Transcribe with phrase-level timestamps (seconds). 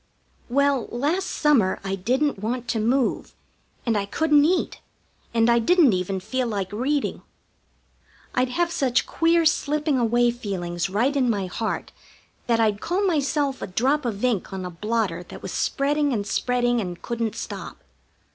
[0.49, 3.35] Well, last summer I didn't want to move,
[3.85, 4.79] and I couldn't eat,
[5.31, 7.21] and I didn't even feel like reading.
[8.33, 11.91] I'd have such queer slipping away feelings right in my heart
[12.47, 16.25] that I'd call myself a drop of ink on a blotter that was spreading and
[16.25, 17.83] spreading and couldn't stop.